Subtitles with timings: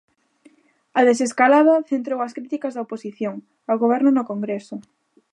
[0.99, 3.35] A desescalada centrou as críticas da oposición
[3.69, 4.75] ao Goberno no Congreso.